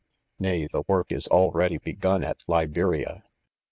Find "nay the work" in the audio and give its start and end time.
0.39-1.11